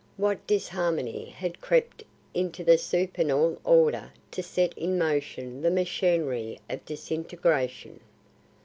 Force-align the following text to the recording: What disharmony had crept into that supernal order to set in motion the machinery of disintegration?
What 0.17 0.47
disharmony 0.47 1.25
had 1.25 1.61
crept 1.61 2.03
into 2.33 2.63
that 2.63 2.79
supernal 2.79 3.61
order 3.63 4.11
to 4.31 4.41
set 4.41 4.75
in 4.75 4.97
motion 4.97 5.61
the 5.61 5.69
machinery 5.69 6.59
of 6.67 6.83
disintegration? 6.87 7.99